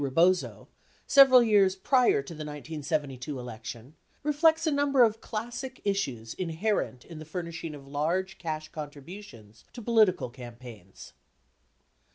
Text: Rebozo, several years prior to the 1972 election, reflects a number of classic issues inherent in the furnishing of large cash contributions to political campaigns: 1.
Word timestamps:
Rebozo, 0.03 0.67
several 1.05 1.43
years 1.43 1.75
prior 1.75 2.23
to 2.23 2.33
the 2.33 2.39
1972 2.43 3.37
election, 3.37 3.93
reflects 4.23 4.65
a 4.65 4.71
number 4.71 5.03
of 5.03 5.21
classic 5.21 5.79
issues 5.85 6.33
inherent 6.33 7.05
in 7.05 7.19
the 7.19 7.23
furnishing 7.23 7.75
of 7.75 7.87
large 7.87 8.39
cash 8.39 8.69
contributions 8.69 9.63
to 9.73 9.79
political 9.83 10.31
campaigns: 10.31 11.13
1. 11.13 11.21